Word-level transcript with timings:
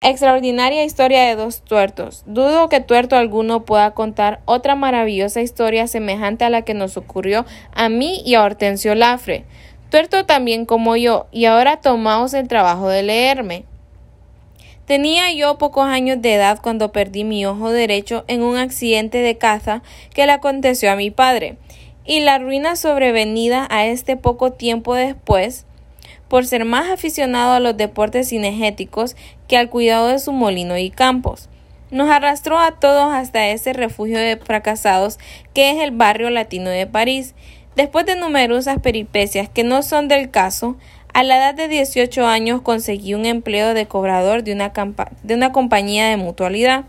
Extraordinaria 0.00 0.84
historia 0.84 1.24
de 1.24 1.34
dos 1.34 1.60
tuertos. 1.62 2.22
Dudo 2.24 2.68
que 2.68 2.80
tuerto 2.80 3.16
alguno 3.16 3.64
pueda 3.64 3.90
contar 3.90 4.40
otra 4.44 4.76
maravillosa 4.76 5.42
historia 5.42 5.88
semejante 5.88 6.44
a 6.44 6.50
la 6.50 6.62
que 6.62 6.72
nos 6.72 6.96
ocurrió 6.96 7.44
a 7.72 7.88
mí 7.88 8.22
y 8.24 8.36
a 8.36 8.44
Hortensio 8.44 8.94
Lafre. 8.94 9.44
Tuerto 9.90 10.24
también 10.24 10.66
como 10.66 10.96
yo, 10.96 11.26
y 11.32 11.46
ahora 11.46 11.80
tomaos 11.80 12.32
el 12.32 12.46
trabajo 12.46 12.88
de 12.88 13.02
leerme. 13.02 13.64
Tenía 14.86 15.32
yo 15.32 15.58
pocos 15.58 15.86
años 15.86 16.22
de 16.22 16.34
edad 16.34 16.60
cuando 16.62 16.92
perdí 16.92 17.24
mi 17.24 17.44
ojo 17.44 17.72
derecho 17.72 18.24
en 18.28 18.44
un 18.44 18.56
accidente 18.56 19.18
de 19.18 19.36
caza 19.36 19.82
que 20.14 20.26
le 20.26 20.32
aconteció 20.32 20.92
a 20.92 20.96
mi 20.96 21.10
padre, 21.10 21.58
y 22.04 22.20
la 22.20 22.38
ruina 22.38 22.76
sobrevenida 22.76 23.66
a 23.68 23.84
este 23.84 24.16
poco 24.16 24.52
tiempo 24.52 24.94
después 24.94 25.66
por 26.28 26.46
ser 26.46 26.64
más 26.64 26.90
aficionado 26.90 27.52
a 27.52 27.60
los 27.60 27.76
deportes 27.76 28.28
cinegéticos 28.28 29.16
que 29.48 29.56
al 29.56 29.70
cuidado 29.70 30.08
de 30.08 30.18
su 30.18 30.32
molino 30.32 30.76
y 30.76 30.90
campos. 30.90 31.48
Nos 31.90 32.10
arrastró 32.10 32.58
a 32.58 32.72
todos 32.72 33.12
hasta 33.12 33.48
ese 33.48 33.72
refugio 33.72 34.18
de 34.18 34.36
fracasados 34.36 35.18
que 35.54 35.70
es 35.70 35.82
el 35.82 35.90
barrio 35.90 36.28
latino 36.28 36.68
de 36.68 36.86
París. 36.86 37.34
Después 37.76 38.04
de 38.04 38.16
numerosas 38.16 38.80
peripecias 38.80 39.48
que 39.48 39.64
no 39.64 39.82
son 39.82 40.08
del 40.08 40.30
caso, 40.30 40.76
a 41.14 41.22
la 41.22 41.38
edad 41.38 41.54
de 41.54 41.68
18 41.68 42.26
años 42.26 42.60
conseguí 42.60 43.14
un 43.14 43.24
empleo 43.24 43.72
de 43.72 43.86
cobrador 43.86 44.44
de 44.44 44.52
una, 44.52 44.72
de 45.22 45.34
una 45.34 45.52
compañía 45.52 46.08
de 46.08 46.16
mutualidad 46.16 46.84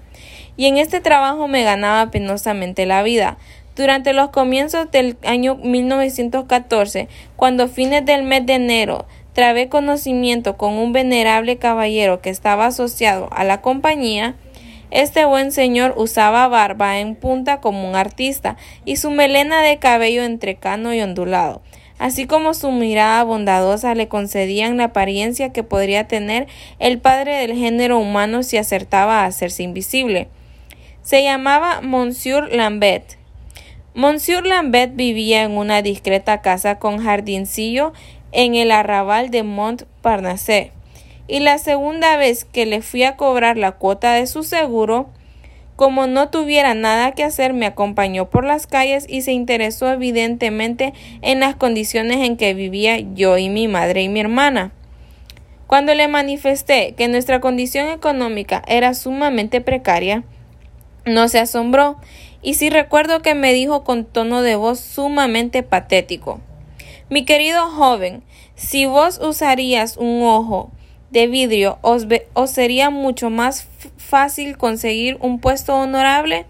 y 0.58 0.66
en 0.66 0.77
este 0.77 0.99
trabajo 0.99 1.48
me 1.48 1.63
ganaba 1.63 2.12
penosamente 2.12 2.85
la 2.85 3.02
vida. 3.02 3.38
Durante 3.77 4.12
los 4.12 4.30
comienzos 4.30 4.91
del 4.91 5.16
año 5.24 5.55
1914, 5.55 7.08
cuando 7.38 7.70
fines 7.70 8.05
del 8.05 8.24
mes 8.24 8.46
de 8.46 8.55
enero 8.55 9.05
trabé 9.39 9.70
conocimiento 9.70 10.57
con 10.57 10.73
un 10.73 10.91
venerable 10.91 11.55
caballero 11.55 12.20
que 12.20 12.29
estaba 12.29 12.66
asociado 12.66 13.29
a 13.31 13.45
la 13.45 13.62
compañía, 13.62 14.35
este 14.91 15.23
buen 15.23 15.53
señor 15.53 15.93
usaba 15.95 16.45
barba 16.49 16.99
en 16.99 17.15
punta 17.15 17.62
como 17.62 17.87
un 17.87 17.96
artista 17.96 18.57
y 18.84 18.98
su 18.98 19.12
melena 19.12 19.62
de 19.62 19.77
cabello 19.77 20.23
entrecano 20.23 20.93
y 20.93 20.99
ondulado, 20.99 21.62
así 21.99 22.27
como 22.27 22.54
su 22.54 22.70
mirada 22.71 23.23
bondadosa 23.23 23.96
le 23.96 24.09
concedían 24.09 24.76
la 24.76 24.84
apariencia 24.85 25.53
que 25.53 25.63
podría 25.63 26.05
tener 26.05 26.48
el 26.79 26.99
padre 26.99 27.37
del 27.37 27.55
género 27.55 27.98
humano 27.98 28.43
si 28.43 28.57
acertaba 28.57 29.21
a 29.21 29.26
hacerse 29.27 29.63
invisible. 29.63 30.27
Se 31.01 31.24
llamaba 31.24 31.79
Monsieur 31.79 32.53
Lambert. 32.53 33.13
Monsieur 33.93 34.46
Lambert 34.46 34.96
vivía 34.96 35.43
en 35.43 35.57
una 35.57 35.81
discreta 35.81 36.41
casa 36.41 36.77
con 36.77 36.99
jardincillo 36.99 37.93
en 38.32 38.55
el 38.55 38.72
arrabal 38.72 39.30
de 39.30 39.44
Montparnasse. 39.44 40.72
Y 41.27 41.40
la 41.40 41.58
segunda 41.58 42.18
vez 42.18 42.46
que 42.46 42.66
le 42.66 42.82
fui 42.82 43.04
a 43.04 43.16
cobrar 43.16 43.58
la 43.58 43.74
cuota 43.74 44.13
de 44.13 44.26
su 44.27 44.44
seguro, 44.44 45.10
como 45.76 46.08
no 46.08 46.30
tuviera 46.30 46.74
nada 46.74 47.12
que 47.12 47.24
hacer, 47.24 47.54
me 47.54 47.66
acompañó 47.66 48.30
por 48.30 48.44
las 48.44 48.68
calles 48.68 49.05
y 49.08 49.21
se 49.21 49.32
interesó 49.32 49.91
evidentemente 49.91 50.94
en 51.21 51.40
las 51.40 51.55
condiciones 51.55 52.18
en 52.18 52.36
que 52.36 52.54
vivía 52.54 52.99
yo 52.99 53.38
y 53.38 53.49
mi 53.49 53.68
madre 53.68 54.02
y 54.02 54.10
mi 54.10 54.20
hermana. 54.20 54.71
Cuando 55.68 55.93
le 55.93 56.08
manifesté 56.08 56.96
que 56.98 57.08
nuestra 57.08 57.40
condición 57.40 57.90
económica 57.90 58.64
era 58.68 58.96
sumamente 58.96 59.62
precaria, 59.62 60.24
no 61.05 61.30
se 61.30 61.40
asombró, 61.40 61.98
y 62.41 62.55
sí 62.55 62.70
recuerdo 62.70 63.21
que 63.21 63.36
me 63.36 63.54
dijo 63.54 63.84
con 63.84 64.03
tono 64.06 64.41
de 64.41 64.56
voz 64.56 64.80
sumamente 64.80 65.62
patético 65.62 66.41
mi 67.09 67.25
querido 67.25 67.69
joven, 67.69 68.24
si 68.56 68.85
vos 68.85 69.19
usarías 69.22 69.97
un 69.97 70.24
ojo 70.24 70.72
de 71.12 71.28
vidrio, 71.28 71.79
os, 71.81 72.06
sería 72.52 72.90
mucho 72.90 73.29
más 73.29 73.68
fácil 73.97 74.57
conseguir 74.57 75.18
un 75.22 75.40
puesto 75.40 75.75
honorable. 75.75 76.46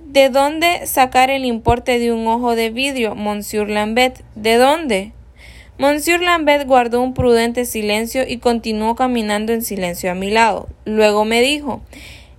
¿De 0.00 0.28
dónde 0.28 0.86
sacar 0.86 1.30
el 1.30 1.44
importe 1.44 1.98
de 1.98 2.12
un 2.12 2.26
ojo 2.26 2.54
de 2.54 2.70
vidrio, 2.70 3.14
Monsieur 3.14 3.68
Lambert? 3.68 4.20
¿De 4.34 4.56
dónde? 4.56 5.12
Monsieur 5.78 6.20
Lambert 6.20 6.68
guardó 6.68 7.00
un 7.00 7.14
prudente 7.14 7.64
silencio 7.64 8.22
y 8.26 8.38
continuó 8.38 8.94
caminando 8.94 9.52
en 9.52 9.62
silencio 9.62 10.10
a 10.10 10.14
mi 10.14 10.30
lado. 10.30 10.68
Luego 10.84 11.24
me 11.24 11.40
dijo 11.40 11.80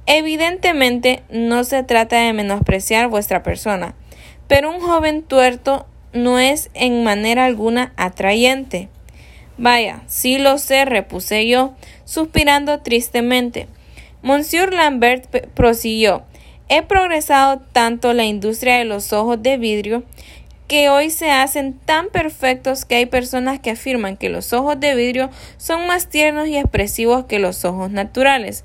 Evidentemente 0.05 1.23
no 1.29 1.63
se 1.63 1.83
trata 1.83 2.17
de 2.17 2.31
menospreciar 2.31 3.07
vuestra 3.07 3.41
persona, 3.41 3.95
pero 4.47 4.69
un 4.69 4.79
joven 4.79 5.23
tuerto 5.23 5.87
no 6.15 6.39
es 6.39 6.69
en 6.73 7.03
manera 7.03 7.45
alguna 7.45 7.93
atrayente. 7.97 8.89
Vaya, 9.57 10.01
sí 10.07 10.37
lo 10.37 10.57
sé, 10.57 10.85
repuse 10.85 11.47
yo, 11.47 11.75
suspirando 12.05 12.79
tristemente. 12.79 13.67
Monsieur 14.21 14.73
Lambert 14.73 15.27
prosiguió. 15.53 16.23
He 16.67 16.81
progresado 16.81 17.61
tanto 17.71 18.13
la 18.13 18.25
industria 18.25 18.77
de 18.77 18.85
los 18.85 19.13
ojos 19.13 19.41
de 19.43 19.57
vidrio 19.57 20.03
que 20.67 20.89
hoy 20.89 21.11
se 21.11 21.29
hacen 21.29 21.73
tan 21.73 22.09
perfectos 22.09 22.85
que 22.85 22.95
hay 22.95 23.05
personas 23.05 23.59
que 23.59 23.69
afirman 23.69 24.17
que 24.17 24.29
los 24.29 24.51
ojos 24.51 24.79
de 24.79 24.95
vidrio 24.95 25.29
son 25.57 25.85
más 25.85 26.09
tiernos 26.09 26.47
y 26.47 26.57
expresivos 26.57 27.25
que 27.25 27.37
los 27.37 27.65
ojos 27.65 27.91
naturales. 27.91 28.63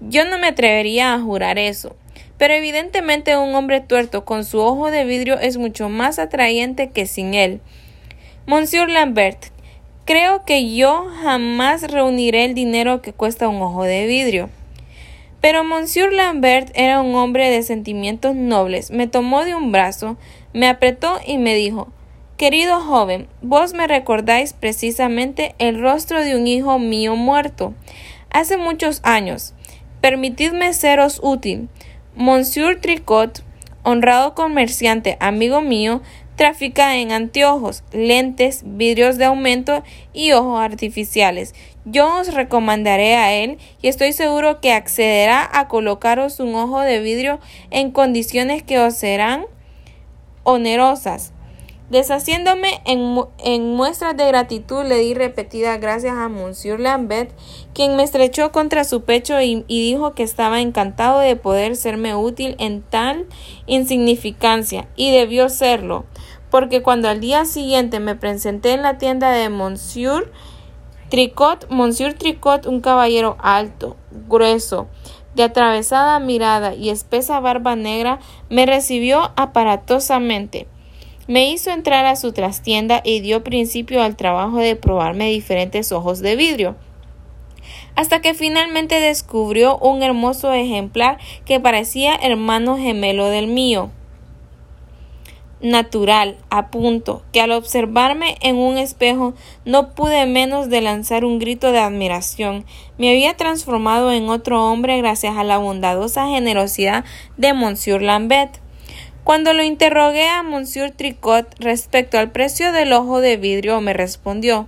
Yo 0.00 0.24
no 0.24 0.38
me 0.38 0.48
atrevería 0.48 1.12
a 1.12 1.20
jurar 1.20 1.58
eso 1.58 1.94
pero 2.42 2.54
evidentemente 2.54 3.36
un 3.36 3.54
hombre 3.54 3.80
tuerto 3.80 4.24
con 4.24 4.44
su 4.44 4.58
ojo 4.58 4.90
de 4.90 5.04
vidrio 5.04 5.38
es 5.38 5.58
mucho 5.58 5.88
más 5.88 6.18
atrayente 6.18 6.90
que 6.90 7.06
sin 7.06 7.34
él. 7.34 7.60
Monsieur 8.46 8.88
Lambert, 8.88 9.44
creo 10.06 10.44
que 10.44 10.74
yo 10.74 11.06
jamás 11.22 11.88
reuniré 11.88 12.44
el 12.44 12.54
dinero 12.54 13.00
que 13.00 13.12
cuesta 13.12 13.46
un 13.46 13.62
ojo 13.62 13.84
de 13.84 14.06
vidrio. 14.06 14.50
Pero 15.40 15.62
Monsieur 15.62 16.12
Lambert 16.12 16.72
era 16.74 17.00
un 17.00 17.14
hombre 17.14 17.48
de 17.48 17.62
sentimientos 17.62 18.34
nobles. 18.34 18.90
Me 18.90 19.06
tomó 19.06 19.44
de 19.44 19.54
un 19.54 19.70
brazo, 19.70 20.16
me 20.52 20.66
apretó 20.66 21.20
y 21.24 21.38
me 21.38 21.54
dijo 21.54 21.92
Querido 22.38 22.80
joven, 22.80 23.28
vos 23.40 23.72
me 23.72 23.86
recordáis 23.86 24.52
precisamente 24.52 25.54
el 25.60 25.80
rostro 25.80 26.20
de 26.24 26.34
un 26.34 26.48
hijo 26.48 26.80
mío 26.80 27.14
muerto. 27.14 27.72
Hace 28.30 28.56
muchos 28.56 28.98
años. 29.04 29.54
Permitidme 30.00 30.74
seros 30.74 31.20
útil. 31.22 31.68
Monsieur 32.14 32.78
Tricot, 32.78 33.42
honrado 33.84 34.34
comerciante 34.34 35.16
amigo 35.18 35.62
mío, 35.62 36.02
trafica 36.36 36.98
en 36.98 37.10
anteojos, 37.10 37.84
lentes, 37.90 38.64
vidrios 38.66 39.16
de 39.16 39.24
aumento 39.24 39.82
y 40.12 40.32
ojos 40.32 40.60
artificiales. 40.60 41.54
Yo 41.86 42.18
os 42.20 42.34
recomendaré 42.34 43.16
a 43.16 43.32
él 43.32 43.56
y 43.80 43.88
estoy 43.88 44.12
seguro 44.12 44.60
que 44.60 44.72
accederá 44.72 45.48
a 45.58 45.68
colocaros 45.68 46.38
un 46.38 46.54
ojo 46.54 46.82
de 46.82 47.00
vidrio 47.00 47.40
en 47.70 47.90
condiciones 47.90 48.62
que 48.62 48.78
os 48.78 48.94
serán 48.94 49.46
onerosas. 50.44 51.32
Deshaciéndome 51.92 52.80
en, 52.86 53.76
muestras 53.76 54.16
de 54.16 54.26
gratitud, 54.26 54.82
le 54.82 54.96
di 55.00 55.12
repetidas 55.12 55.78
gracias 55.78 56.16
a 56.16 56.30
Monsieur 56.30 56.80
Lambert, 56.80 57.32
quien 57.74 57.96
me 57.96 58.02
estrechó 58.02 58.50
contra 58.50 58.84
su 58.84 59.02
pecho 59.02 59.38
y, 59.42 59.66
y, 59.68 59.82
dijo 59.82 60.14
que 60.14 60.22
estaba 60.22 60.62
encantado 60.62 61.18
de 61.18 61.36
poder 61.36 61.76
serme 61.76 62.14
útil 62.14 62.56
en 62.58 62.80
tal 62.80 63.26
insignificancia, 63.66 64.88
y 64.96 65.12
debió 65.12 65.50
serlo, 65.50 66.06
porque 66.50 66.80
cuando 66.80 67.10
al 67.10 67.20
día 67.20 67.44
siguiente 67.44 68.00
me 68.00 68.16
presenté 68.16 68.72
en 68.72 68.80
la 68.80 68.96
tienda 68.96 69.30
de 69.30 69.50
Monsieur 69.50 70.32
Tricot, 71.10 71.66
Monsieur 71.68 72.14
Tricot, 72.14 72.64
un 72.64 72.80
caballero 72.80 73.36
alto, 73.38 73.98
grueso, 74.30 74.88
de 75.34 75.42
atravesada 75.42 76.18
mirada 76.20 76.74
y 76.74 76.88
espesa 76.88 77.38
barba 77.40 77.76
negra, 77.76 78.18
me 78.48 78.64
recibió 78.64 79.32
aparatosamente. 79.36 80.68
Me 81.28 81.50
hizo 81.50 81.70
entrar 81.70 82.04
a 82.06 82.16
su 82.16 82.32
trastienda 82.32 83.00
y 83.04 83.20
dio 83.20 83.44
principio 83.44 84.02
al 84.02 84.16
trabajo 84.16 84.58
de 84.58 84.76
probarme 84.76 85.30
diferentes 85.30 85.92
ojos 85.92 86.20
de 86.20 86.36
vidrio 86.36 86.76
hasta 87.94 88.20
que 88.20 88.34
finalmente 88.34 89.00
descubrió 89.00 89.78
un 89.78 90.02
hermoso 90.02 90.52
ejemplar 90.52 91.18
que 91.44 91.60
parecía 91.60 92.14
hermano 92.14 92.76
gemelo 92.76 93.26
del 93.26 93.46
mío. 93.46 93.90
Natural, 95.60 96.38
a 96.50 96.70
punto, 96.70 97.22
que 97.32 97.40
al 97.40 97.52
observarme 97.52 98.36
en 98.40 98.56
un 98.56 98.78
espejo 98.78 99.34
no 99.64 99.94
pude 99.94 100.26
menos 100.26 100.68
de 100.70 100.80
lanzar 100.80 101.24
un 101.24 101.38
grito 101.38 101.70
de 101.70 101.78
admiración. 101.78 102.64
Me 102.98 103.10
había 103.10 103.36
transformado 103.36 104.10
en 104.10 104.28
otro 104.28 104.64
hombre 104.68 104.98
gracias 104.98 105.36
a 105.36 105.44
la 105.44 105.58
bondadosa 105.58 106.26
generosidad 106.26 107.04
de 107.36 107.52
Monsieur 107.54 108.02
Lambert. 108.02 108.56
Cuando 109.24 109.52
lo 109.52 109.62
interrogué 109.62 110.28
a 110.28 110.42
Monsieur 110.42 110.90
Tricot 110.90 111.54
respecto 111.60 112.18
al 112.18 112.32
precio 112.32 112.72
del 112.72 112.92
ojo 112.92 113.20
de 113.20 113.36
vidrio, 113.36 113.80
me 113.80 113.92
respondió 113.92 114.66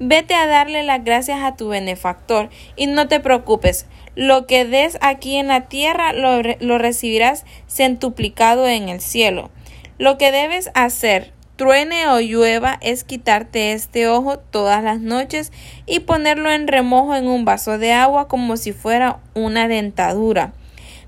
Vete 0.00 0.34
a 0.34 0.46
darle 0.46 0.82
las 0.82 1.04
gracias 1.04 1.42
a 1.42 1.54
tu 1.54 1.68
benefactor 1.68 2.48
y 2.76 2.86
no 2.86 3.08
te 3.08 3.20
preocupes, 3.20 3.86
lo 4.16 4.46
que 4.46 4.64
des 4.64 4.96
aquí 5.02 5.36
en 5.36 5.48
la 5.48 5.68
tierra 5.68 6.14
lo, 6.14 6.78
recibirás 6.78 7.44
centuplicado 7.68 8.66
en 8.66 8.88
el 8.88 9.02
cielo. 9.02 9.50
Lo 9.98 10.16
que 10.16 10.32
debes 10.32 10.70
hacer 10.74 11.32
truene 11.56 12.08
o 12.08 12.20
llueva 12.20 12.78
es 12.80 13.04
quitarte 13.04 13.72
este 13.72 14.08
ojo 14.08 14.38
todas 14.38 14.82
las 14.82 15.00
noches 15.00 15.52
y 15.86 16.00
ponerlo 16.00 16.50
en 16.50 16.68
remojo 16.68 17.14
en 17.14 17.28
un 17.28 17.44
vaso 17.44 17.76
de 17.76 17.92
agua 17.92 18.28
como 18.28 18.56
si 18.56 18.72
fuera 18.72 19.20
una 19.34 19.68
dentadura. 19.68 20.54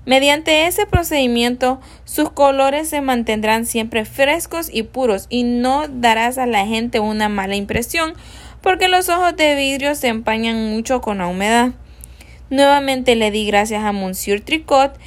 Mediante 0.07 0.67
ese 0.67 0.85
procedimiento, 0.85 1.81
sus 2.05 2.31
colores 2.31 2.87
se 2.87 3.01
mantendrán 3.01 3.65
siempre 3.65 4.05
frescos 4.05 4.69
y 4.71 4.83
puros 4.83 5.27
y 5.29 5.43
no 5.43 5.89
darás 5.89 6.37
a 6.37 6.45
la 6.45 6.65
gente 6.65 7.01
una 7.01 7.27
mala 7.27 7.57
impresión 7.57 8.13
porque 8.61 8.87
los 8.87 9.09
ojos 9.09 9.35
de 9.35 9.55
vidrio 9.55 9.95
se 9.95 10.07
empañan 10.07 10.69
mucho 10.69 11.01
con 11.01 11.17
la 11.17 11.27
humedad. 11.27 11.71
Nuevamente 12.49 13.17
le 13.17 13.31
di 13.31 13.47
gracias 13.47 13.83
a 13.83 13.91
Monsieur 13.91 14.39
Tricot, 14.39 14.97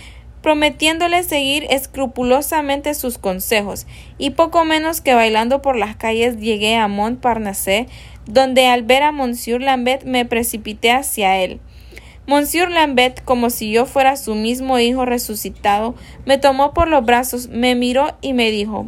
prometiéndole 0.42 1.22
seguir 1.22 1.66
escrupulosamente 1.70 2.92
sus 2.92 3.16
consejos, 3.16 3.86
y 4.18 4.30
poco 4.30 4.66
menos 4.66 5.00
que 5.00 5.14
bailando 5.14 5.62
por 5.62 5.76
las 5.76 5.96
calles 5.96 6.36
llegué 6.36 6.76
a 6.76 6.88
Montparnasse, 6.88 7.86
donde 8.26 8.66
al 8.66 8.82
ver 8.82 9.02
a 9.04 9.12
Monsieur 9.12 9.62
Lambert 9.62 10.04
me 10.04 10.26
precipité 10.26 10.90
hacia 10.92 11.38
él. 11.38 11.58
Monsieur 12.30 12.70
Lambert, 12.70 13.24
como 13.24 13.50
si 13.50 13.72
yo 13.72 13.86
fuera 13.86 14.14
su 14.14 14.36
mismo 14.36 14.78
hijo 14.78 15.04
resucitado, 15.04 15.96
me 16.26 16.38
tomó 16.38 16.72
por 16.72 16.86
los 16.86 17.04
brazos, 17.04 17.48
me 17.48 17.74
miró 17.74 18.16
y 18.20 18.34
me 18.34 18.52
dijo 18.52 18.86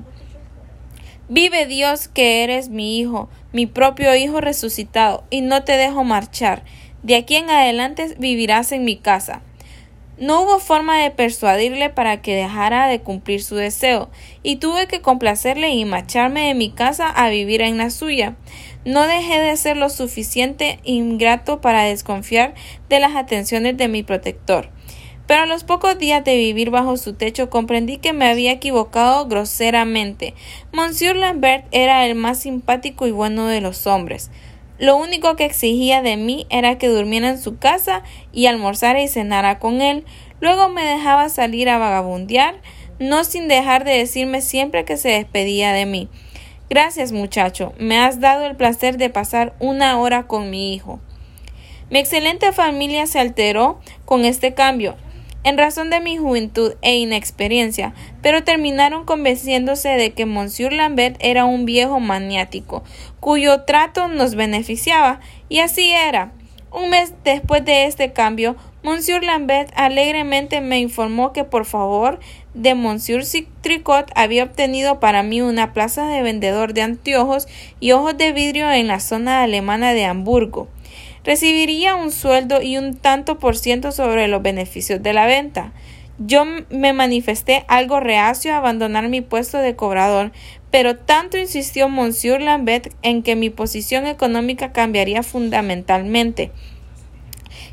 Vive 1.29 1.67
Dios 1.67 2.07
que 2.07 2.45
eres 2.45 2.69
mi 2.69 3.01
hijo, 3.01 3.29
mi 3.53 3.67
propio 3.67 4.15
hijo 4.15 4.41
resucitado, 4.41 5.25
y 5.29 5.41
no 5.41 5.65
te 5.65 5.73
dejo 5.73 6.05
marchar. 6.05 6.63
De 7.03 7.17
aquí 7.17 7.35
en 7.35 7.51
adelante 7.51 8.15
vivirás 8.17 8.71
en 8.71 8.85
mi 8.85 8.95
casa. 8.95 9.43
No 10.23 10.43
hubo 10.43 10.61
forma 10.61 11.03
de 11.03 11.11
persuadirle 11.11 11.91
para 11.91 12.23
que 12.23 12.37
dejara 12.37 12.87
de 12.87 13.01
cumplir 13.01 13.43
su 13.43 13.57
deseo, 13.57 14.09
y 14.45 14.55
tuve 14.55 14.87
que 14.87 15.01
complacerle 15.01 15.71
y 15.71 15.85
marcharme 15.85 16.47
de 16.47 16.55
mi 16.55 16.71
casa 16.71 17.09
a 17.09 17.29
vivir 17.29 17.61
en 17.61 17.77
la 17.77 17.91
suya. 17.91 18.37
No 18.85 19.03
dejé 19.09 19.41
de 19.41 19.57
ser 19.57 19.77
lo 19.77 19.91
suficiente 19.91 20.79
ingrato 20.85 21.61
para 21.61 21.83
desconfiar 21.83 22.55
de 22.89 23.01
las 23.01 23.17
atenciones 23.17 23.77
de 23.77 23.89
mi 23.89 24.05
protector. 24.05 24.71
Pero 25.27 25.43
a 25.43 25.47
los 25.47 25.65
pocos 25.65 25.99
días 25.99 26.23
de 26.23 26.37
vivir 26.37 26.71
bajo 26.71 26.97
su 26.99 27.15
techo 27.15 27.51
comprendí 27.51 27.97
que 27.97 28.13
me 28.13 28.29
había 28.29 28.53
equivocado 28.53 29.27
groseramente. 29.27 30.35
Monsieur 30.71 31.17
Lambert 31.17 31.67
era 31.73 32.07
el 32.07 32.15
más 32.15 32.39
simpático 32.39 33.09
y 33.09 33.11
bueno 33.11 33.49
de 33.49 33.61
los 33.61 33.89
hombres. 33.89 34.31
Lo 34.79 34.97
único 34.97 35.37
que 35.37 35.45
exigía 35.45 36.03
de 36.03 36.17
mí 36.17 36.47
era 36.51 36.79
que 36.79 36.89
durmiera 36.89 37.29
en 37.29 37.41
su 37.41 37.59
casa 37.59 38.03
y 38.33 38.47
almorzara 38.47 39.03
y 39.03 39.09
cenara 39.09 39.59
con 39.59 39.81
él. 39.81 40.05
Luego 40.41 40.69
me 40.69 40.85
dejaba 40.85 41.29
salir 41.29 41.69
a 41.69 41.79
vagabundear, 41.79 42.57
no 42.99 43.25
sin 43.25 43.49
dejar 43.49 43.85
de 43.85 43.99
decirme 43.99 44.41
siempre 44.41 44.85
que 44.85 44.97
se 44.97 45.11
despedía 45.11 45.73
de 45.73 45.87
mí. 45.87 46.09
Gracias, 46.69 47.13
muchacho. 47.13 47.75
Me 47.79 47.99
has 47.99 48.21
dado 48.21 48.47
el 48.47 48.57
placer 48.57 48.97
de 48.97 49.11
pasar 49.11 49.55
una 49.61 49.99
hora 49.99 50.27
con 50.27 50.51
mi 50.51 50.75
hijo. 50.75 51.01
Mi 51.91 51.99
excelente 51.99 52.53
familia 52.53 53.07
se 53.07 53.19
alteró 53.19 53.79
con 54.05 54.25
este 54.25 54.55
cambio 54.55 54.97
en 55.45 55.59
razón 55.59 55.91
de 55.91 56.01
mi 56.01 56.17
juventud 56.17 56.75
e 56.83 56.97
inexperiencia, 56.97 57.95
pero 58.23 58.45
terminaron 58.45 59.05
convenciéndose 59.05 59.89
de 59.91 60.13
que 60.13 60.27
Monsieur 60.27 60.73
Lambert 60.73 61.17
era 61.21 61.45
un 61.45 61.65
viejo 61.65 62.01
maniático, 62.01 62.83
cuyo 63.21 63.63
trato 63.63 64.09
nos 64.09 64.35
beneficiaba, 64.35 65.21
y 65.49 65.59
así 65.59 65.91
era. 65.91 66.33
Un 66.71 66.89
mes 66.89 67.13
después 67.23 67.65
de 67.65 67.85
este 67.85 68.13
cambio, 68.13 68.57
Monsieur 68.83 69.23
Lambert 69.23 69.71
alegremente 69.77 70.61
me 70.61 70.81
informó 70.81 71.33
que 71.33 71.45
por 71.45 71.67
favor 71.67 72.19
de 72.55 72.75
Monsieur 72.75 73.25
Tricot 73.61 74.11
había 74.15 74.45
obtenido 74.45 74.99
para 74.99 75.23
mí 75.23 75.41
una 75.41 75.73
plaza 75.73 76.09
de 76.09 76.23
vendedor 76.23 76.75
de 76.75 76.83
anteojos 76.83 77.47
y 77.79 77.93
ojos 77.93 78.17
de 78.17 78.33
vidrio 78.33 78.71
en 78.73 78.89
la 78.89 79.01
zona 79.01 79.43
alemana 79.43 79.93
de 79.93 80.05
Hamburgo 80.05 80.69
recibiría 81.25 81.95
un 81.95 82.11
sueldo 82.11 82.63
y 82.63 82.77
un 82.77 82.97
tanto 82.97 83.39
por 83.39 83.57
ciento 83.57 83.93
sobre 83.93 84.29
los 84.29 84.43
beneficios 84.43 85.03
de 85.03 85.13
la 85.13 85.27
venta. 85.27 85.73
Yo 86.19 86.45
me 86.45 86.93
manifesté 86.93 87.65
algo 87.69 88.01
reacio 88.01 88.53
a 88.53 88.59
abandonar 88.59 89.09
mi 89.09 89.21
puesto 89.23 89.59
de 89.59 89.77
cobrador, 89.77 90.33
pero 90.71 90.97
tanto 90.97 91.39
insistió 91.39 91.89
Monsieur 91.89 92.41
Lambert 92.41 92.93
en 93.03 93.23
que 93.23 93.37
mi 93.37 93.51
posición 93.51 94.07
económica 94.07 94.73
cambiaría 94.73 95.23
fundamentalmente, 95.23 96.51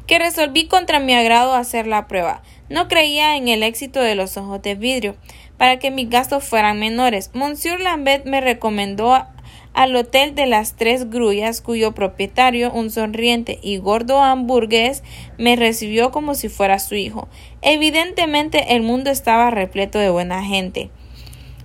que 0.08 0.20
resolví 0.20 0.68
contra 0.68 1.00
mi 1.00 1.14
agrado 1.14 1.54
hacer 1.54 1.86
la 1.86 2.08
prueba. 2.08 2.42
No 2.70 2.88
creía 2.88 3.36
en 3.36 3.48
el 3.48 3.64
éxito 3.64 4.00
de 4.00 4.16
los 4.16 4.38
ojos 4.38 4.62
de 4.62 4.76
vidrio. 4.76 5.16
Para 5.58 5.78
que 5.78 5.92
mis 5.92 6.10
gastos 6.10 6.44
fueran 6.44 6.80
menores, 6.80 7.32
Monsieur 7.34 7.80
Lambert 7.80 8.26
me 8.26 8.42
recomendó 8.42 9.26
al 9.74 9.96
Hotel 9.96 10.36
de 10.36 10.46
las 10.46 10.76
Tres 10.76 11.10
Grullas, 11.10 11.62
cuyo 11.62 11.94
propietario, 11.94 12.72
un 12.72 12.90
sonriente 12.90 13.60
y 13.62 13.78
gordo 13.78 14.22
hamburgués, 14.22 15.04
me 15.38 15.56
recibió 15.56 16.12
como 16.12 16.36
si 16.36 16.50
fuera 16.50 16.80
su 16.80 16.96
hijo. 16.96 17.28
Evidentemente 17.62 18.76
el 18.76 18.82
mundo 18.82 19.10
estaba 19.10 19.52
repleto 19.52 20.00
de 20.00 20.10
buena 20.10 20.44
gente. 20.44 20.90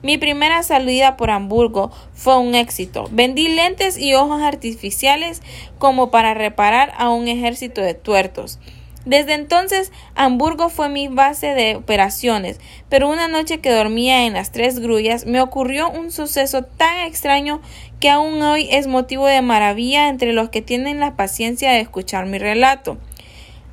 Mi 0.04 0.18
primera 0.18 0.62
salida 0.62 1.16
por 1.16 1.30
Hamburgo 1.30 1.90
fue 2.12 2.38
un 2.38 2.54
éxito. 2.54 3.08
Vendí 3.10 3.48
lentes 3.48 3.96
y 3.96 4.12
ojos 4.12 4.42
artificiales 4.42 5.40
como 5.78 6.10
para 6.10 6.34
reparar 6.34 6.92
a 6.98 7.08
un 7.08 7.26
ejército 7.26 7.80
de 7.80 7.94
tuertos. 7.94 8.58
Desde 9.06 9.34
entonces, 9.34 9.92
Hamburgo 10.14 10.70
fue 10.70 10.88
mi 10.88 11.08
base 11.08 11.48
de 11.48 11.76
operaciones, 11.76 12.58
pero 12.88 13.08
una 13.08 13.28
noche 13.28 13.60
que 13.60 13.70
dormía 13.70 14.24
en 14.24 14.32
las 14.32 14.50
tres 14.50 14.78
grullas 14.78 15.26
me 15.26 15.42
ocurrió 15.42 15.90
un 15.90 16.10
suceso 16.10 16.64
tan 16.64 16.98
extraño 17.06 17.60
que 18.04 18.10
aún 18.10 18.42
hoy 18.42 18.68
es 18.70 18.86
motivo 18.86 19.26
de 19.26 19.40
maravilla 19.40 20.10
entre 20.10 20.34
los 20.34 20.50
que 20.50 20.60
tienen 20.60 21.00
la 21.00 21.16
paciencia 21.16 21.72
de 21.72 21.80
escuchar 21.80 22.26
mi 22.26 22.36
relato. 22.36 22.98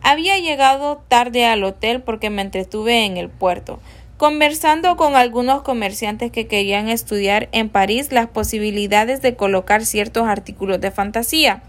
Había 0.01 0.37
llegado 0.37 1.03
tarde 1.09 1.45
al 1.45 1.65
hotel 1.65 2.01
porque 2.01 2.29
me 2.29 2.41
entretuve 2.41 3.03
en 3.03 3.17
el 3.17 3.27
puerto, 3.27 3.81
conversando 4.15 4.95
con 4.95 5.17
algunos 5.17 5.63
comerciantes 5.63 6.31
que 6.31 6.47
querían 6.47 6.87
estudiar 6.87 7.49
en 7.51 7.67
París 7.67 8.13
las 8.13 8.27
posibilidades 8.27 9.21
de 9.21 9.35
colocar 9.35 9.85
ciertos 9.85 10.25
artículos 10.25 10.79
de 10.79 10.91
fantasía. 10.91 11.61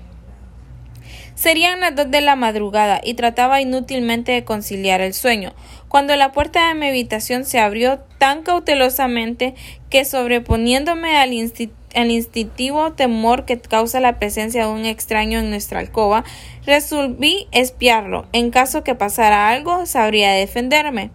Serían 1.34 1.80
las 1.80 1.96
dos 1.96 2.12
de 2.12 2.20
la 2.20 2.36
madrugada 2.36 3.00
y 3.02 3.14
trataba 3.14 3.60
inútilmente 3.60 4.30
de 4.30 4.44
conciliar 4.44 5.00
el 5.00 5.14
sueño, 5.14 5.52
cuando 5.92 6.16
la 6.16 6.32
puerta 6.32 6.68
de 6.68 6.74
mi 6.74 6.86
habitación 6.86 7.44
se 7.44 7.60
abrió 7.60 7.98
tan 8.16 8.44
cautelosamente 8.44 9.54
que 9.90 10.06
sobreponiéndome 10.06 11.18
al, 11.18 11.34
instintivo 11.34 12.94
temor 12.94 13.44
que 13.44 13.60
causa 13.60 14.00
la 14.00 14.18
presencia 14.18 14.64
de 14.64 14.72
un 14.72 14.86
extraño 14.86 15.38
en 15.38 15.50
nuestra 15.50 15.80
alcoba, 15.80 16.24
resolví 16.64 17.46
espiarlo. 17.52 18.24
En 18.32 18.50
caso 18.50 18.82
que 18.82 18.94
pasara 18.94 19.50
algo, 19.50 19.84
sabría 19.84 20.32
defenderme. 20.32 21.10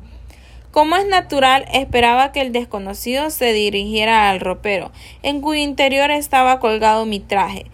Como 0.69 0.95
es 0.95 1.07
natural, 1.07 1.65
esperaba 1.73 2.31
que 2.31 2.41
el 2.41 2.51
desconocido 2.51 3.31
se 3.31 3.53
dirigiera 3.53 4.29
al 4.29 4.39
ropero, 4.39 4.91
en 5.23 5.41
cuyo 5.41 5.59
interior 5.59 6.11
estaba 6.11 6.59
colgado 6.59 7.07
mi 7.07 7.19
traje 7.19 7.65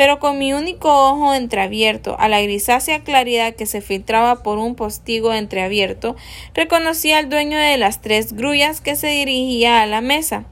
pero 0.00 0.18
con 0.18 0.38
mi 0.38 0.54
único 0.54 0.88
ojo 0.88 1.34
entreabierto, 1.34 2.16
a 2.18 2.30
la 2.30 2.40
grisácea 2.40 3.00
claridad 3.00 3.54
que 3.54 3.66
se 3.66 3.82
filtraba 3.82 4.42
por 4.42 4.56
un 4.56 4.74
postigo 4.74 5.34
entreabierto, 5.34 6.16
reconocí 6.54 7.12
al 7.12 7.28
dueño 7.28 7.58
de 7.58 7.76
las 7.76 8.00
tres 8.00 8.32
grullas 8.32 8.80
que 8.80 8.96
se 8.96 9.08
dirigía 9.08 9.82
a 9.82 9.86
la 9.86 10.00
mesa. 10.00 10.46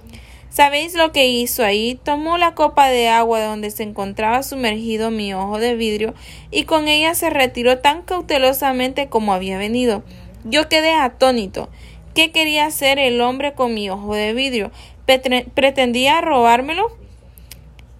¿Sabéis 0.50 0.92
lo 0.92 1.12
que 1.12 1.28
hizo 1.28 1.64
ahí? 1.64 1.98
Tomó 2.04 2.36
la 2.36 2.54
copa 2.54 2.90
de 2.90 3.08
agua 3.08 3.40
donde 3.40 3.70
se 3.70 3.84
encontraba 3.84 4.42
sumergido 4.42 5.10
mi 5.10 5.32
ojo 5.32 5.58
de 5.58 5.76
vidrio 5.76 6.12
y 6.50 6.64
con 6.64 6.86
ella 6.86 7.14
se 7.14 7.30
retiró 7.30 7.78
tan 7.78 8.02
cautelosamente 8.02 9.08
como 9.08 9.32
había 9.32 9.56
venido. 9.56 10.02
Yo 10.44 10.68
quedé 10.68 10.92
atónito. 10.92 11.70
¿Qué 12.14 12.32
quería 12.32 12.66
hacer 12.66 12.98
el 12.98 13.18
hombre 13.22 13.54
con 13.54 13.72
mi 13.72 13.88
ojo 13.88 14.14
de 14.14 14.34
vidrio? 14.34 14.72
¿Pretendía 15.06 16.20
robármelo? 16.20 16.98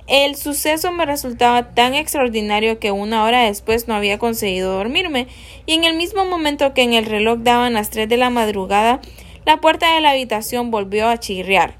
El 0.08 0.36
suceso 0.36 0.90
me 0.90 1.04
resultaba 1.04 1.74
tan 1.74 1.94
extraordinario 1.94 2.78
que 2.78 2.92
una 2.92 3.24
hora 3.24 3.42
después 3.42 3.88
no 3.88 3.94
había 3.94 4.18
conseguido 4.18 4.72
dormirme, 4.72 5.26
y 5.66 5.74
en 5.74 5.84
el 5.84 5.94
mismo 5.94 6.24
momento 6.24 6.72
que 6.72 6.82
en 6.82 6.94
el 6.94 7.04
reloj 7.04 7.40
daban 7.40 7.74
las 7.74 7.90
tres 7.90 8.08
de 8.08 8.16
la 8.16 8.30
madrugada, 8.30 9.02
la 9.44 9.58
puerta 9.60 9.94
de 9.94 10.00
la 10.00 10.12
habitación 10.12 10.70
volvió 10.70 11.08
a 11.08 11.18
chirriar, 11.18 11.74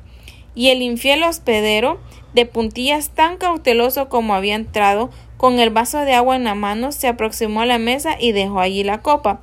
y 0.55 0.69
el 0.69 0.83
infiel 0.83 1.23
hospedero, 1.23 2.01
de 2.35 2.45
puntillas 2.45 3.09
tan 3.11 3.39
cauteloso 3.39 4.11
como 4.11 4.35
había 4.35 4.57
entrado, 4.57 5.09
con 5.39 5.59
el 5.59 5.71
vaso 5.71 6.01
de 6.01 6.13
agua 6.13 6.37
en 6.37 6.45
la 6.45 6.55
mano, 6.55 6.93
se 6.93 7.09
aproximó 7.09 7.63
a 7.63 7.67
la 7.67 7.79
mesa 7.79 8.17
y 8.21 8.33
dejó 8.33 8.61
allí 8.61 8.85
la 8.85 9.01
copa. 9.01 9.41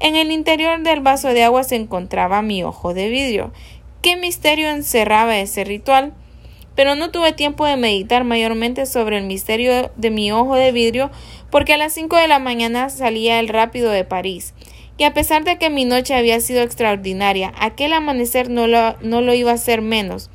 En 0.00 0.16
el 0.16 0.32
interior 0.32 0.82
del 0.82 1.00
vaso 1.00 1.28
de 1.28 1.44
agua 1.44 1.62
se 1.62 1.76
encontraba 1.76 2.42
mi 2.42 2.64
ojo 2.64 2.94
de 2.94 3.08
vidrio. 3.10 3.52
¿Qué 4.02 4.16
misterio 4.16 4.70
encerraba 4.70 5.38
ese 5.38 5.62
ritual? 5.62 6.14
Pero 6.74 6.94
no 6.94 7.10
tuve 7.10 7.32
tiempo 7.32 7.66
de 7.66 7.76
meditar 7.76 8.24
mayormente 8.24 8.86
sobre 8.86 9.18
el 9.18 9.24
misterio 9.24 9.90
de 9.96 10.10
mi 10.10 10.32
ojo 10.32 10.56
de 10.56 10.72
vidrio 10.72 11.10
porque 11.50 11.74
a 11.74 11.78
las 11.78 11.92
cinco 11.92 12.16
de 12.16 12.28
la 12.28 12.38
mañana 12.38 12.90
salía 12.90 13.38
el 13.38 13.48
rápido 13.48 13.90
de 13.90 14.04
París. 14.04 14.54
Y 14.96 15.04
a 15.04 15.14
pesar 15.14 15.44
de 15.44 15.58
que 15.58 15.70
mi 15.70 15.84
noche 15.84 16.14
había 16.14 16.40
sido 16.40 16.62
extraordinaria, 16.62 17.52
aquel 17.58 17.92
amanecer 17.92 18.48
no 18.48 18.66
lo, 18.66 18.96
no 19.00 19.20
lo 19.20 19.34
iba 19.34 19.52
a 19.52 19.58
ser 19.58 19.82
menos. 19.82 20.30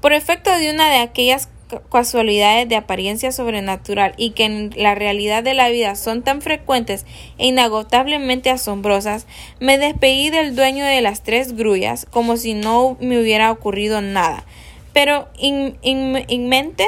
Por 0.00 0.12
efecto 0.12 0.56
de 0.56 0.70
una 0.70 0.88
de 0.88 0.98
aquellas 0.98 1.48
casualidades 1.90 2.68
de 2.68 2.76
apariencia 2.76 3.32
sobrenatural 3.32 4.14
y 4.16 4.30
que 4.30 4.44
en 4.44 4.70
la 4.76 4.94
realidad 4.94 5.42
de 5.42 5.54
la 5.54 5.68
vida 5.68 5.94
son 5.94 6.22
tan 6.22 6.42
frecuentes 6.42 7.06
e 7.38 7.46
inagotablemente 7.46 8.50
asombrosas, 8.50 9.26
me 9.60 9.78
despedí 9.78 10.30
del 10.30 10.56
dueño 10.56 10.84
de 10.84 11.00
las 11.00 11.22
tres 11.22 11.54
grullas 11.54 12.06
como 12.10 12.36
si 12.36 12.54
no 12.54 12.96
me 13.00 13.20
hubiera 13.20 13.50
ocurrido 13.50 14.00
nada. 14.00 14.44
Pero 14.92 15.28
en 15.40 16.48
mente 16.48 16.86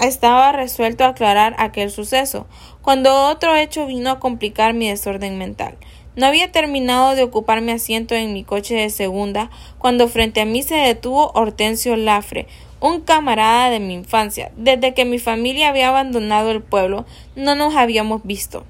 estaba 0.00 0.52
resuelto 0.52 1.04
a 1.04 1.08
aclarar 1.08 1.54
aquel 1.58 1.90
suceso, 1.90 2.46
cuando 2.82 3.28
otro 3.28 3.54
hecho 3.56 3.86
vino 3.86 4.10
a 4.10 4.20
complicar 4.20 4.72
mi 4.74 4.88
desorden 4.88 5.38
mental. 5.38 5.76
No 6.16 6.26
había 6.26 6.50
terminado 6.50 7.14
de 7.14 7.22
ocupar 7.22 7.60
mi 7.60 7.72
asiento 7.72 8.14
en 8.14 8.32
mi 8.32 8.42
coche 8.42 8.74
de 8.74 8.90
segunda 8.90 9.50
cuando 9.78 10.08
frente 10.08 10.40
a 10.40 10.44
mí 10.44 10.62
se 10.62 10.74
detuvo 10.74 11.30
Hortensio 11.34 11.96
Lafre, 11.96 12.46
un 12.80 13.00
camarada 13.00 13.70
de 13.70 13.78
mi 13.78 13.94
infancia. 13.94 14.50
Desde 14.56 14.94
que 14.94 15.04
mi 15.04 15.18
familia 15.18 15.68
había 15.68 15.88
abandonado 15.88 16.50
el 16.50 16.62
pueblo, 16.62 17.04
no 17.36 17.54
nos 17.54 17.76
habíamos 17.76 18.22
visto. 18.24 18.64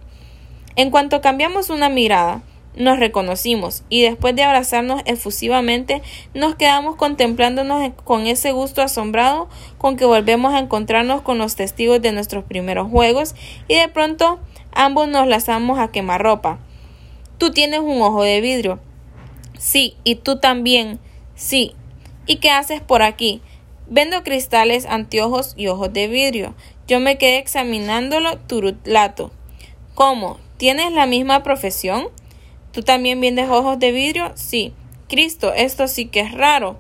En 0.77 0.91
cuanto 0.91 1.21
cambiamos 1.21 1.71
una 1.71 1.89
mirada, 1.89 2.43
nos 2.77 2.99
reconocimos 2.99 3.83
y 3.89 4.03
después 4.03 4.37
de 4.37 4.45
abrazarnos 4.45 5.03
efusivamente 5.05 6.03
nos 6.35 6.55
quedamos 6.55 6.97
contemplándonos 6.97 7.93
con 8.05 8.27
ese 8.27 8.53
gusto 8.53 8.81
asombrado 8.83 9.49
con 9.79 9.97
que 9.97 10.05
volvemos 10.05 10.55
a 10.55 10.61
encontrarnos 10.61 11.23
con 11.23 11.39
los 11.39 11.57
testigos 11.57 12.01
de 12.01 12.13
nuestros 12.13 12.45
primeros 12.45 12.89
juegos 12.89 13.35
y 13.67 13.75
de 13.75 13.89
pronto 13.89 14.39
ambos 14.73 15.09
nos 15.09 15.27
lanzamos 15.27 15.79
a 15.79 15.91
quemarropa. 15.91 16.59
Tú 17.39 17.51
tienes 17.51 17.81
un 17.81 18.03
ojo 18.03 18.23
de 18.23 18.41
vidrio. 18.41 18.81
Sí, 19.59 19.97
y 20.05 20.17
tú 20.17 20.39
también. 20.39 20.99
Sí. 21.35 21.75
¿Y 22.27 22.37
qué 22.37 22.51
haces 22.51 22.81
por 22.81 23.03
aquí? 23.03 23.41
Vendo 23.89 24.23
cristales, 24.23 24.87
anteojos 24.87 25.55
y 25.57 25.67
ojos 25.67 25.93
de 25.93 26.07
vidrio. 26.07 26.55
Yo 26.87 27.01
me 27.01 27.19
quedé 27.19 27.39
examinándolo 27.39 28.39
turutlato. 28.39 29.33
¿Cómo? 29.95 30.39
¿Tienes 30.59 30.93
la 30.93 31.07
misma 31.07 31.43
profesión? 31.43 32.09
¿Tú 32.73 32.83
también 32.83 33.21
vendes 33.21 33.49
ojos 33.49 33.79
de 33.79 33.93
vidrio? 33.93 34.33
Sí. 34.35 34.73
Cristo, 35.09 35.53
esto 35.53 35.89
sí 35.89 36.07
que 36.07 36.21
es 36.21 36.33
raro. 36.33 36.79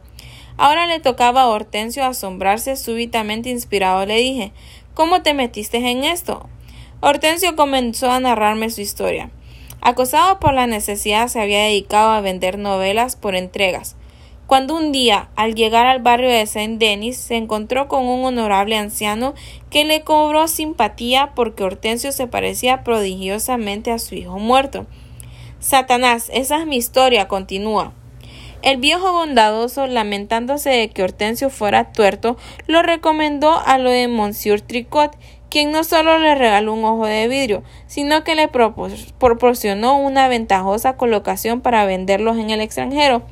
Ahora 0.57 0.87
le 0.87 1.01
tocaba 1.01 1.43
a 1.43 1.49
Hortensio 1.49 2.05
asombrarse 2.05 2.77
súbitamente 2.77 3.51
inspirado. 3.51 4.07
Le 4.07 4.17
dije 4.17 4.53
¿Cómo 4.95 5.23
te 5.23 5.35
metiste 5.35 5.79
en 5.79 6.05
esto? 6.05 6.49
Hortensio 7.01 7.57
comenzó 7.57 8.11
a 8.11 8.21
narrarme 8.21 8.71
su 8.71 8.81
historia. 8.81 9.31
Acosado 9.81 10.39
por 10.39 10.53
la 10.53 10.67
necesidad, 10.67 11.29
se 11.29 11.41
había 11.41 11.65
dedicado 11.65 12.11
a 12.11 12.21
vender 12.21 12.59
novelas 12.59 13.17
por 13.17 13.35
entregas 13.35 13.97
cuando 14.51 14.77
un 14.77 14.91
día, 14.91 15.29
al 15.37 15.55
llegar 15.55 15.87
al 15.87 16.03
barrio 16.03 16.29
de 16.29 16.45
Saint 16.45 16.81
Denis, 16.81 17.17
se 17.17 17.37
encontró 17.37 17.87
con 17.87 18.09
un 18.09 18.25
honorable 18.25 18.77
anciano 18.77 19.33
que 19.71 19.85
le 19.85 20.01
cobró 20.03 20.49
simpatía 20.49 21.37
porque 21.37 21.63
Hortensio 21.63 22.11
se 22.11 22.27
parecía 22.27 22.83
prodigiosamente 22.83 23.93
a 23.93 24.01
su 24.01 24.17
hijo 24.17 24.41
muerto. 24.41 24.87
Satanás, 25.61 26.31
esa 26.33 26.59
es 26.59 26.67
mi 26.67 26.79
historia, 26.79 27.29
continúa. 27.29 27.93
El 28.63 28.79
viejo 28.79 29.13
bondadoso, 29.13 29.87
lamentándose 29.87 30.71
de 30.71 30.89
que 30.89 31.03
Hortensio 31.03 31.51
fuera 31.51 31.93
tuerto, 31.93 32.39
lo 32.67 32.81
recomendó 32.81 33.61
a 33.67 33.77
lo 33.77 33.91
de 33.91 34.09
Monsieur 34.09 34.63
Tricot, 34.63 35.19
quien 35.51 35.71
no 35.71 35.85
solo 35.85 36.19
le 36.19 36.35
regaló 36.35 36.73
un 36.73 36.85
ojo 36.87 37.05
de 37.05 37.29
vidrio, 37.29 37.63
sino 37.87 38.25
que 38.25 38.35
le 38.37 38.49
proporcionó 38.49 39.99
una 39.99 40.29
ventajosa 40.29 40.97
colocación 40.97 41.61
para 41.61 41.85
venderlos 41.85 42.39
en 42.39 42.49
el 42.49 42.63
extranjero. 42.63 43.23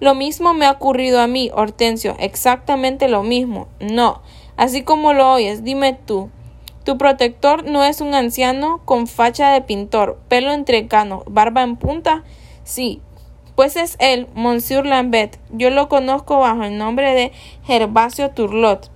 Lo 0.00 0.16
mismo 0.16 0.54
me 0.54 0.66
ha 0.66 0.72
ocurrido 0.72 1.20
a 1.20 1.28
mí, 1.28 1.52
Hortensio, 1.54 2.16
exactamente 2.18 3.08
lo 3.08 3.22
mismo. 3.22 3.68
No, 3.78 4.22
así 4.56 4.82
como 4.82 5.12
lo 5.12 5.30
oyes, 5.34 5.62
dime 5.62 5.92
tú. 5.92 6.30
¿Tu 6.84 6.96
protector 6.96 7.64
no 7.64 7.84
es 7.84 8.00
un 8.00 8.14
anciano 8.14 8.80
con 8.84 9.06
facha 9.06 9.50
de 9.52 9.60
pintor, 9.60 10.18
pelo 10.28 10.52
entrecano, 10.52 11.24
barba 11.26 11.62
en 11.62 11.76
punta? 11.76 12.24
Sí, 12.64 13.02
pues 13.54 13.76
es 13.76 13.96
él, 13.98 14.28
Monsieur 14.34 14.86
Lambert. 14.86 15.36
Yo 15.50 15.68
lo 15.68 15.90
conozco 15.90 16.38
bajo 16.38 16.62
el 16.62 16.78
nombre 16.78 17.12
de 17.12 17.32
Gervasio 17.64 18.30
Turlot. 18.30 18.90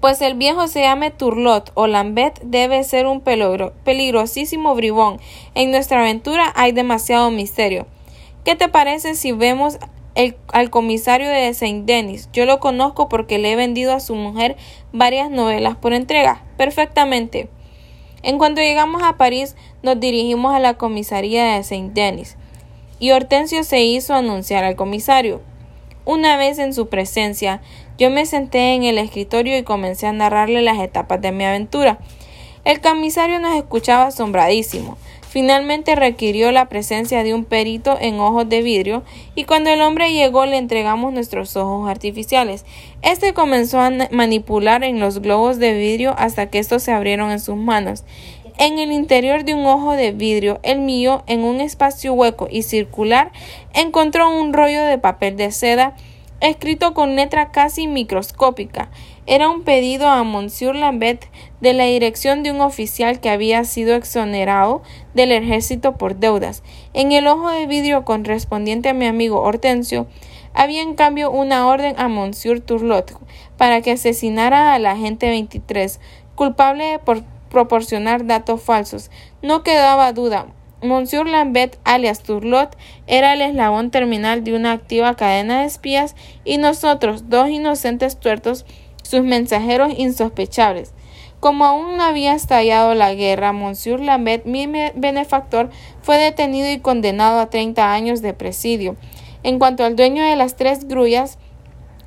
Pues 0.00 0.22
el 0.22 0.34
viejo 0.34 0.66
se 0.68 0.80
llame 0.80 1.10
Turlot 1.10 1.72
o 1.74 1.86
Lambert 1.86 2.40
debe 2.42 2.82
ser 2.84 3.06
un 3.06 3.20
peligrosísimo 3.20 4.74
bribón. 4.74 5.20
En 5.54 5.70
nuestra 5.70 6.00
aventura 6.00 6.50
hay 6.54 6.72
demasiado 6.72 7.30
misterio. 7.30 7.86
¿Qué 8.44 8.56
te 8.56 8.68
parece 8.68 9.14
si 9.14 9.32
vemos 9.32 9.78
al 10.52 10.70
comisario 10.70 11.28
de 11.28 11.52
Saint 11.54 11.86
Denis? 11.86 12.28
Yo 12.32 12.46
lo 12.46 12.58
conozco 12.60 13.08
porque 13.08 13.38
le 13.38 13.52
he 13.52 13.56
vendido 13.56 13.92
a 13.92 14.00
su 14.00 14.14
mujer 14.14 14.56
varias 14.92 15.30
novelas 15.30 15.76
por 15.76 15.92
entrega. 15.92 16.42
Perfectamente. 16.56 17.48
En 18.22 18.38
cuanto 18.38 18.60
llegamos 18.60 19.02
a 19.04 19.16
París, 19.16 19.54
nos 19.82 20.00
dirigimos 20.00 20.54
a 20.54 20.58
la 20.58 20.74
comisaría 20.74 21.54
de 21.54 21.62
Saint 21.62 21.92
Denis, 21.92 22.36
y 22.98 23.12
Hortensio 23.12 23.62
se 23.62 23.82
hizo 23.82 24.14
anunciar 24.14 24.64
al 24.64 24.74
comisario. 24.74 25.42
Una 26.04 26.36
vez 26.36 26.58
en 26.58 26.72
su 26.72 26.88
presencia, 26.88 27.60
yo 27.98 28.10
me 28.10 28.26
senté 28.26 28.74
en 28.74 28.84
el 28.84 28.98
escritorio 28.98 29.56
y 29.56 29.62
comencé 29.62 30.06
a 30.06 30.12
narrarle 30.12 30.62
las 30.62 30.78
etapas 30.78 31.20
de 31.20 31.32
mi 31.32 31.44
aventura. 31.44 31.98
El 32.64 32.80
comisario 32.80 33.38
nos 33.38 33.54
escuchaba 33.54 34.06
asombradísimo. 34.06 34.98
Finalmente 35.28 35.96
requirió 35.96 36.52
la 36.52 36.68
presencia 36.68 37.22
de 37.22 37.34
un 37.34 37.44
perito 37.44 37.98
en 38.00 38.20
ojos 38.20 38.48
de 38.48 38.62
vidrio 38.62 39.02
y 39.34 39.44
cuando 39.44 39.70
el 39.70 39.82
hombre 39.82 40.12
llegó 40.12 40.46
le 40.46 40.56
entregamos 40.56 41.12
nuestros 41.12 41.56
ojos 41.56 41.90
artificiales. 41.90 42.64
Este 43.02 43.34
comenzó 43.34 43.80
a 43.80 43.90
manipular 44.10 44.84
en 44.84 45.00
los 45.00 45.20
globos 45.20 45.58
de 45.58 45.74
vidrio 45.76 46.14
hasta 46.16 46.48
que 46.48 46.58
estos 46.58 46.82
se 46.82 46.92
abrieron 46.92 47.30
en 47.30 47.40
sus 47.40 47.56
manos. 47.56 48.04
En 48.58 48.78
el 48.78 48.92
interior 48.92 49.44
de 49.44 49.52
un 49.52 49.66
ojo 49.66 49.92
de 49.92 50.12
vidrio, 50.12 50.60
el 50.62 50.80
mío, 50.80 51.22
en 51.26 51.44
un 51.44 51.60
espacio 51.60 52.14
hueco 52.14 52.48
y 52.50 52.62
circular, 52.62 53.30
encontró 53.74 54.30
un 54.30 54.54
rollo 54.54 54.82
de 54.82 54.96
papel 54.96 55.36
de 55.36 55.50
seda 55.50 55.94
escrito 56.40 56.94
con 56.94 57.16
letra 57.16 57.50
casi 57.50 57.86
microscópica. 57.86 58.90
Era 59.28 59.50
un 59.50 59.62
pedido 59.62 60.06
a 60.06 60.22
Monsieur 60.22 60.76
Lambert 60.76 61.24
de 61.60 61.72
la 61.72 61.84
dirección 61.84 62.44
de 62.44 62.52
un 62.52 62.60
oficial 62.60 63.18
que 63.18 63.28
había 63.28 63.64
sido 63.64 63.96
exonerado 63.96 64.82
del 65.14 65.32
ejército 65.32 65.96
por 65.96 66.14
deudas. 66.14 66.62
En 66.94 67.10
el 67.10 67.26
ojo 67.26 67.50
de 67.50 67.66
vidrio 67.66 68.04
correspondiente 68.04 68.88
a 68.88 68.94
mi 68.94 69.04
amigo 69.04 69.40
Hortensio 69.40 70.06
había 70.54 70.80
en 70.80 70.94
cambio 70.94 71.32
una 71.32 71.66
orden 71.66 71.96
a 71.98 72.06
Monsieur 72.06 72.60
Turlot 72.60 73.18
para 73.56 73.82
que 73.82 73.90
asesinara 73.90 74.74
al 74.74 74.86
agente 74.86 75.28
23, 75.28 75.98
culpable 76.36 77.00
por 77.04 77.24
proporcionar 77.50 78.26
datos 78.26 78.62
falsos. 78.62 79.10
No 79.42 79.64
quedaba 79.64 80.12
duda. 80.12 80.46
Monsieur 80.82 81.26
Lambert, 81.26 81.76
alias 81.84 82.22
Turlot, 82.22 82.76
era 83.06 83.32
el 83.32 83.40
eslabón 83.40 83.90
terminal 83.90 84.44
de 84.44 84.54
una 84.54 84.72
activa 84.72 85.16
cadena 85.16 85.60
de 85.60 85.66
espías 85.66 86.14
y 86.44 86.58
nosotros, 86.58 87.28
dos 87.28 87.48
inocentes 87.48 88.20
tuertos, 88.20 88.66
sus 89.06 89.22
mensajeros 89.22 89.92
insospechables. 89.96 90.92
Como 91.40 91.64
aún 91.64 91.96
no 91.96 92.02
había 92.02 92.34
estallado 92.34 92.94
la 92.94 93.14
guerra, 93.14 93.52
Monsieur 93.52 94.00
Lambert, 94.00 94.46
mi 94.46 94.66
benefactor, 94.66 95.70
fue 96.02 96.16
detenido 96.16 96.70
y 96.70 96.80
condenado 96.80 97.40
a 97.40 97.50
treinta 97.50 97.92
años 97.92 98.22
de 98.22 98.34
presidio. 98.34 98.96
En 99.42 99.58
cuanto 99.58 99.84
al 99.84 99.96
dueño 99.96 100.24
de 100.24 100.34
las 100.34 100.56
tres 100.56 100.88
grullas, 100.88 101.38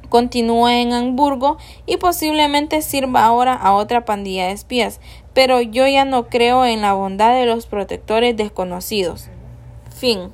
continúa 0.10 0.80
en 0.80 0.92
Hamburgo 0.92 1.58
y 1.86 1.98
posiblemente 1.98 2.82
sirva 2.82 3.24
ahora 3.24 3.54
a 3.54 3.74
otra 3.74 4.04
pandilla 4.04 4.48
de 4.48 4.54
espías, 4.54 5.00
pero 5.34 5.62
yo 5.62 5.88
ya 5.88 6.04
no 6.04 6.28
creo 6.28 6.66
en 6.66 6.82
la 6.82 6.94
bondad 6.94 7.34
de 7.34 7.46
los 7.46 7.68
protectores 7.68 8.36
desconocidos. 8.36 9.30
Fin. 9.96 10.32